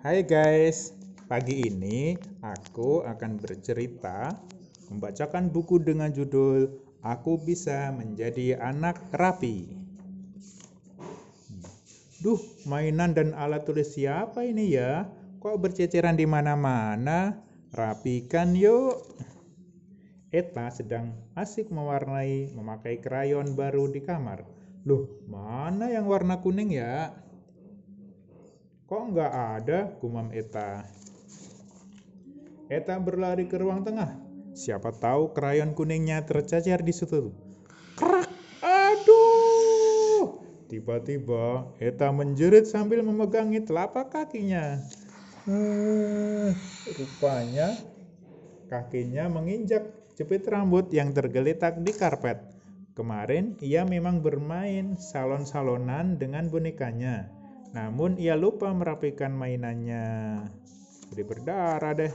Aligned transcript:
Hai 0.00 0.24
guys, 0.24 0.96
pagi 1.28 1.60
ini 1.68 2.16
aku 2.40 3.04
akan 3.04 3.36
bercerita 3.36 4.32
membacakan 4.88 5.52
buku 5.52 5.76
dengan 5.76 6.08
judul 6.08 6.72
Aku 7.04 7.36
Bisa 7.36 7.92
Menjadi 7.92 8.56
Anak 8.56 8.96
Rapi. 9.12 9.68
Duh, 12.24 12.40
mainan 12.64 13.12
dan 13.12 13.36
alat 13.36 13.68
tulis 13.68 13.92
siapa 13.92 14.40
ini 14.40 14.72
ya? 14.72 15.04
Kok 15.36 15.68
berceceran 15.68 16.16
di 16.16 16.24
mana-mana? 16.24 17.36
Rapikan 17.76 18.56
yuk. 18.56 19.04
Eta 20.32 20.72
sedang 20.72 21.12
asik 21.36 21.68
mewarnai 21.68 22.56
memakai 22.56 23.04
krayon 23.04 23.52
baru 23.52 23.92
di 23.92 24.00
kamar. 24.00 24.48
Loh, 24.88 25.20
mana 25.28 25.92
yang 25.92 26.08
warna 26.08 26.40
kuning 26.40 26.72
ya? 26.72 27.12
Kok 28.90 29.14
nggak 29.14 29.32
ada? 29.62 29.86
Gumam 30.02 30.34
Eta. 30.34 30.82
Eta 32.66 32.98
berlari 32.98 33.46
ke 33.46 33.54
ruang 33.54 33.86
tengah. 33.86 34.18
Siapa 34.50 34.90
tahu 34.90 35.30
krayon 35.30 35.78
kuningnya 35.78 36.26
tercecer 36.26 36.82
di 36.82 36.90
situ. 36.90 37.30
Krak! 37.94 38.26
Aduh! 38.58 40.42
Tiba-tiba 40.66 41.70
Eta 41.78 42.10
menjerit 42.10 42.66
sambil 42.66 43.06
memegangi 43.06 43.62
telapak 43.62 44.10
kakinya. 44.10 44.82
Eh, 45.46 46.50
rupanya 46.98 47.70
kakinya 48.66 49.30
menginjak 49.30 49.86
jepit 50.18 50.42
rambut 50.50 50.90
yang 50.90 51.14
tergeletak 51.14 51.78
di 51.78 51.94
karpet. 51.94 52.42
Kemarin 52.98 53.54
ia 53.62 53.86
memang 53.86 54.18
bermain 54.18 54.98
salon-salonan 54.98 56.18
dengan 56.18 56.50
bonekanya. 56.50 57.39
Namun 57.70 58.18
ia 58.18 58.34
lupa 58.34 58.70
merapikan 58.74 59.30
mainannya. 59.30 60.42
Jadi 61.10 61.22
berdarah 61.22 61.94
deh. 61.94 62.12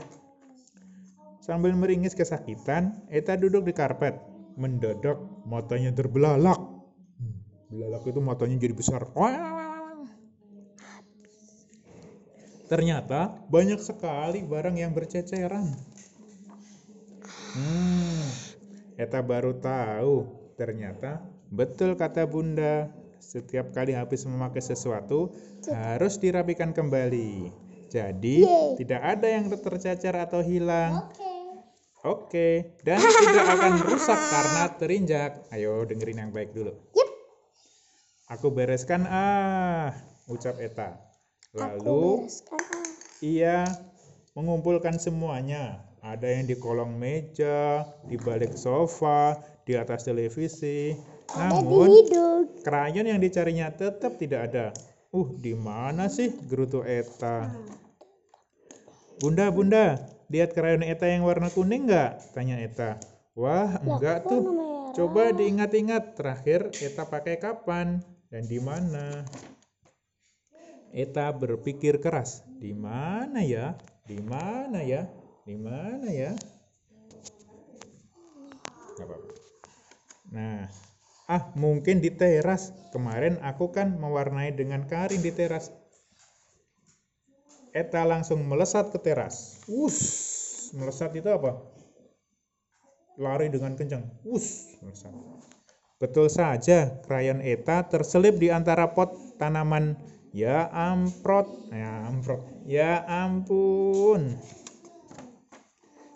Sambil 1.40 1.72
meringis 1.78 2.16
kesakitan, 2.16 3.06
Eta 3.08 3.38
duduk 3.38 3.64
di 3.64 3.72
karpet. 3.72 4.18
Mendadak 4.56 5.20
matanya 5.44 5.92
terbelalak. 5.92 6.58
Hmm, 7.20 7.36
Belalak 7.68 8.02
itu 8.08 8.20
matanya 8.24 8.56
jadi 8.56 8.74
besar. 8.74 9.04
Ternyata 12.66 13.46
banyak 13.46 13.78
sekali 13.78 14.42
barang 14.42 14.74
yang 14.74 14.90
berceceran. 14.90 15.70
Hmm, 17.54 18.26
Eta 18.98 19.22
baru 19.22 19.54
tahu. 19.60 20.26
Ternyata 20.56 21.20
betul 21.52 21.94
kata 21.94 22.26
Bunda. 22.26 23.05
Setiap 23.26 23.74
kali 23.74 23.90
habis 23.90 24.22
memakai 24.22 24.62
sesuatu 24.62 25.34
harus 25.66 26.22
dirapikan 26.22 26.70
kembali. 26.70 27.50
Jadi 27.90 28.46
Yeay. 28.46 28.78
tidak 28.78 29.02
ada 29.02 29.26
yang 29.26 29.50
tercecer 29.50 30.14
atau 30.14 30.46
hilang. 30.46 31.10
Oke. 31.10 31.34
Oke, 32.06 32.78
dan 32.86 33.02
tidak 33.02 33.46
akan 33.58 33.82
rusak 33.82 34.20
karena 34.30 34.62
terinjak. 34.78 35.42
Ayo 35.50 35.82
dengerin 35.82 36.22
yang 36.22 36.30
baik 36.30 36.54
dulu. 36.54 36.70
Yep. 36.94 37.10
Aku 38.30 38.54
bereskan 38.54 39.10
ah, 39.10 39.90
ucap 40.30 40.54
Eta. 40.62 41.02
Lalu 41.50 42.30
ah. 42.30 42.62
ia 43.26 43.66
mengumpulkan 44.38 45.02
semuanya. 45.02 45.82
Ada 45.98 46.30
yang 46.30 46.46
di 46.46 46.54
kolong 46.54 46.94
meja, 46.94 47.82
di 48.06 48.14
balik 48.14 48.54
sofa, 48.54 49.42
di 49.66 49.74
atas 49.74 50.06
televisi. 50.06 50.94
Namun 51.34 52.06
krayon 52.62 53.10
yang 53.10 53.18
dicarinya 53.18 53.74
tetap 53.74 54.14
tidak 54.22 54.52
ada. 54.52 54.66
Uh, 55.10 55.34
di 55.40 55.56
mana 55.58 56.06
sih 56.06 56.30
gerutu 56.46 56.86
Eta? 56.86 57.50
Bunda, 59.18 59.48
bunda, 59.50 59.96
lihat 60.30 60.54
krayon 60.54 60.86
Eta 60.86 61.08
yang 61.10 61.26
warna 61.26 61.50
kuning 61.50 61.90
nggak? 61.90 62.36
Tanya 62.36 62.62
Eta. 62.62 63.00
Wah, 63.34 63.80
enggak 63.82 64.28
tuh. 64.28 64.44
Coba 64.96 65.34
diingat-ingat 65.34 66.16
terakhir 66.16 66.72
Eta 66.78 67.04
pakai 67.04 67.36
kapan 67.36 68.00
dan 68.30 68.44
di 68.46 68.60
mana? 68.62 69.26
Eta 70.96 71.28
berpikir 71.34 72.00
keras. 72.00 72.46
Di 72.56 72.72
mana 72.72 73.44
ya? 73.44 73.76
Di 74.08 74.16
mana 74.22 74.80
ya? 74.80 75.04
Di 75.44 75.56
mana 75.58 76.08
ya? 76.08 76.32
Apa-apa. 78.96 79.28
Nah, 80.32 80.66
ah 81.26 81.50
mungkin 81.58 81.98
di 81.98 82.14
teras. 82.14 82.70
Kemarin 82.94 83.42
aku 83.42 83.74
kan 83.74 83.98
mewarnai 83.98 84.54
dengan 84.54 84.86
karin 84.86 85.20
di 85.22 85.34
teras. 85.34 85.74
Eta 87.76 88.08
langsung 88.08 88.40
melesat 88.48 88.88
ke 88.88 88.96
teras. 88.96 89.60
Wus, 89.68 89.98
melesat 90.72 91.12
itu 91.12 91.28
apa? 91.28 91.60
Lari 93.20 93.52
dengan 93.52 93.76
kencang. 93.76 94.00
Wus, 94.24 94.80
melesat. 94.80 95.12
Betul 96.00 96.32
saja, 96.32 97.00
krayon 97.04 97.44
Eta 97.44 97.84
terselip 97.88 98.40
di 98.40 98.48
antara 98.48 98.96
pot 98.96 99.12
tanaman. 99.36 99.96
Ya 100.36 100.68
amprot, 100.68 101.48
ya 101.72 102.12
amprot, 102.12 102.44
ya 102.68 103.00
ampun. 103.08 104.36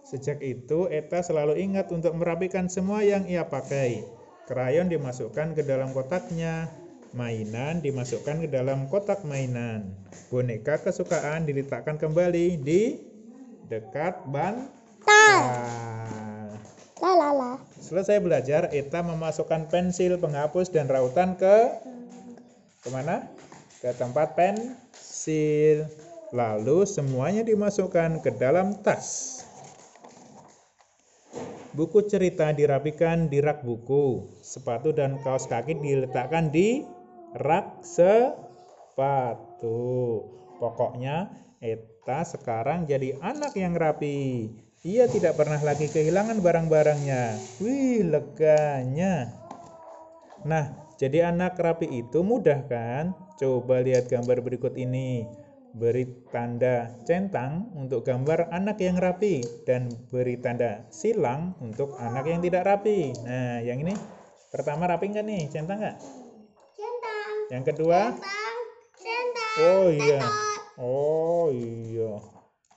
Sejak 0.05 0.45
itu, 0.45 0.93
Eta 0.93 1.25
selalu 1.25 1.57
ingat 1.57 1.89
untuk 1.89 2.13
merapikan 2.13 2.69
semua 2.69 3.01
yang 3.01 3.25
ia 3.25 3.49
pakai. 3.49 4.20
Krayon 4.51 4.91
dimasukkan 4.91 5.55
ke 5.55 5.63
dalam 5.63 5.95
kotaknya, 5.95 6.67
mainan 7.15 7.79
dimasukkan 7.79 8.43
ke 8.43 8.49
dalam 8.51 8.91
kotak 8.91 9.23
mainan. 9.23 9.95
Boneka 10.27 10.83
kesukaan 10.83 11.47
diletakkan 11.47 11.95
kembali 11.95 12.59
di 12.59 12.99
dekat 13.71 14.27
bantal. 14.27 15.47
La 16.99 17.13
la 17.15 17.31
la. 17.31 17.53
Selesai 17.79 18.19
belajar, 18.19 18.67
Eta 18.75 19.07
memasukkan 19.07 19.71
pensil, 19.71 20.19
penghapus, 20.19 20.75
dan 20.75 20.91
rautan 20.91 21.39
ke 21.39 21.71
ke 22.83 22.89
mana? 22.91 23.31
Ke 23.79 23.95
tempat 23.95 24.35
pensil. 24.35 25.87
Lalu 26.35 26.91
semuanya 26.91 27.47
dimasukkan 27.47 28.19
ke 28.19 28.35
dalam 28.35 28.75
tas. 28.83 29.40
Buku 31.71 32.03
cerita 32.11 32.51
dirapikan 32.51 33.31
di 33.31 33.39
rak 33.39 33.63
buku. 33.63 34.27
Sepatu 34.43 34.91
dan 34.91 35.23
kaos 35.23 35.47
kaki 35.47 35.79
diletakkan 35.79 36.51
di 36.51 36.83
rak 37.39 37.87
sepatu. 37.87 38.99
Pokoknya 40.59 41.31
Eta 41.63 42.27
sekarang 42.27 42.91
jadi 42.91 43.15
anak 43.23 43.55
yang 43.55 43.79
rapi. 43.79 44.51
Ia 44.81 45.07
tidak 45.13 45.37
pernah 45.37 45.61
lagi 45.61 45.87
kehilangan 45.93 46.41
barang-barangnya. 46.41 47.37
Wih, 47.61 48.03
leganya. 48.03 49.29
Nah, 50.43 50.73
jadi 50.97 51.29
anak 51.29 51.61
rapi 51.61 51.87
itu 51.87 52.25
mudah 52.25 52.65
kan? 52.65 53.13
Coba 53.37 53.85
lihat 53.85 54.09
gambar 54.09 54.41
berikut 54.41 54.73
ini. 54.81 55.29
Beri 55.71 56.27
tanda 56.35 56.91
centang 57.07 57.71
untuk 57.79 58.03
gambar 58.03 58.51
anak 58.51 58.83
yang 58.83 58.99
rapi 58.99 59.39
dan 59.63 59.87
beri 60.11 60.35
tanda 60.43 60.83
silang 60.91 61.55
untuk 61.63 61.95
anak 61.95 62.27
yang 62.27 62.43
tidak 62.43 62.67
rapi. 62.67 63.15
Nah, 63.23 63.63
yang 63.63 63.79
ini 63.87 63.95
pertama 64.51 64.91
rapi 64.91 65.15
nggak 65.15 65.23
nih? 65.23 65.47
Centang 65.47 65.79
nggak? 65.79 65.97
Centang. 66.75 67.35
Yang 67.55 67.65
kedua? 67.71 68.01
Centang. 68.19 68.57
Centang. 68.99 69.55
Oh 69.63 69.87
iya. 69.95 70.21
Oh 70.75 71.47
iya. 71.55 72.13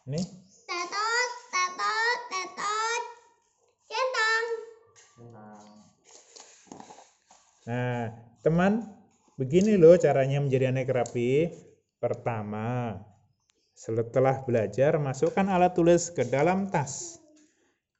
Nih. 0.05 0.25
Tetot. 0.69 1.29
Tetot. 1.49 2.19
Tetot. 2.29 3.03
Centang. 3.89 4.45
Nah, 7.65 8.05
teman, 8.45 8.85
begini 9.41 9.81
loh 9.81 9.97
caranya 9.97 10.45
menjadi 10.45 10.69
anak 10.69 10.93
rapi. 10.93 11.72
Pertama, 12.03 12.99
setelah 13.71 14.43
belajar, 14.43 14.99
masukkan 14.99 15.47
alat 15.47 15.71
tulis 15.71 16.11
ke 16.11 16.27
dalam 16.27 16.67
tas. 16.67 17.23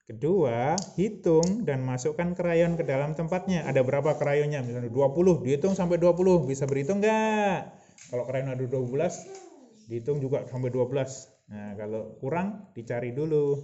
Kedua, 0.03 0.75
hitung 0.99 1.63
dan 1.63 1.79
masukkan 1.87 2.35
krayon 2.35 2.75
ke 2.75 2.83
dalam 2.83 3.15
tempatnya. 3.15 3.63
Ada 3.63 3.79
berapa 3.79 4.19
krayonnya? 4.19 4.59
Misalnya 4.59 4.91
20, 4.91 5.47
dihitung 5.47 5.71
sampai 5.79 5.95
20. 5.95 6.43
Bisa 6.43 6.67
berhitung 6.67 6.99
nggak? 6.99 7.79
Kalau 8.11 8.27
krayon 8.27 8.51
ada 8.51 8.67
12, 8.67 9.87
dihitung 9.87 10.19
juga 10.19 10.43
sampai 10.51 10.67
12. 10.67 11.47
Nah, 11.47 11.71
kalau 11.79 12.19
kurang, 12.19 12.75
dicari 12.75 13.15
dulu. 13.15 13.55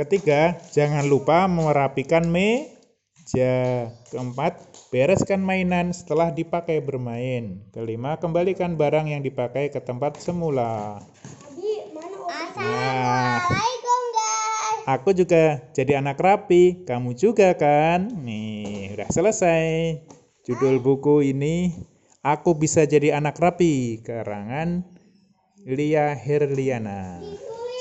Ketiga, 0.00 0.56
jangan 0.72 1.04
lupa 1.04 1.44
merapikan 1.44 2.24
meja. 3.24 3.88
Keempat, 4.12 4.60
bereskan 4.92 5.40
mainan 5.40 5.96
setelah 5.96 6.28
dipakai 6.28 6.84
bermain. 6.84 7.64
Kelima, 7.72 8.20
kembalikan 8.20 8.76
barang 8.76 9.08
yang 9.08 9.24
dipakai 9.24 9.72
ke 9.72 9.80
tempat 9.80 10.20
semula. 10.20 11.00
Nah, 12.54 13.40
Assalamualaikum 13.40 14.02
guys. 14.14 14.84
aku 14.86 15.10
juga 15.16 15.64
jadi 15.72 16.04
anak 16.04 16.20
rapi. 16.20 16.84
Kamu 16.84 17.16
juga 17.16 17.56
kan? 17.56 18.12
Nih, 18.22 18.92
udah 18.94 19.08
selesai. 19.08 19.98
Judul 20.44 20.78
buku 20.84 21.24
ini, 21.24 21.72
Aku 22.24 22.56
bisa 22.56 22.88
jadi 22.88 23.20
anak 23.20 23.36
rapi. 23.36 24.00
Karangan 24.00 24.80
Lia 25.64 26.16
Herliana. 26.16 27.20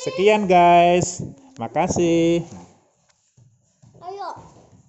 Sekian 0.03 0.51
guys. 0.51 1.23
Makasih. 1.55 2.43